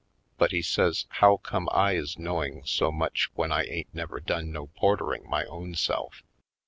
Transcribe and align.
But 0.39 0.49
he 0.51 0.63
says 0.63 1.05
how 1.09 1.37
come 1.37 1.69
I 1.71 1.91
is 1.91 2.17
knowing 2.17 2.63
so 2.65 2.91
much 2.91 3.29
when 3.35 3.51
I 3.51 3.65
ain't 3.65 3.93
never 3.93 4.19
done 4.19 4.51
no 4.51 4.65
portering 4.65 5.29
my 5.29 5.45
own 5.45 5.75
self. 5.75 6.23